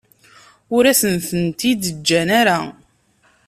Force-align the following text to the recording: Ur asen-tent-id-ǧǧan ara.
Ur 0.75 0.83
asen-tent-id-ǧǧan 0.91 2.29
ara. 2.39 2.59